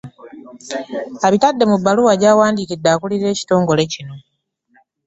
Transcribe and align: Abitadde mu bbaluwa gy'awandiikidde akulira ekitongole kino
Abitadde 1.27 1.63
mu 1.71 1.75
bbaluwa 1.79 2.13
gy'awandiikidde 2.21 2.87
akulira 2.93 3.25
ekitongole 3.33 3.83
kino 3.93 4.15